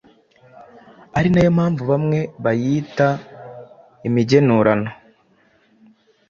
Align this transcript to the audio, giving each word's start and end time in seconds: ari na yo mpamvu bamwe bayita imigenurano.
ari 1.17 1.29
na 1.31 1.39
yo 1.45 1.51
mpamvu 1.57 1.81
bamwe 1.91 2.19
bayita 2.43 3.07
imigenurano. 4.07 4.89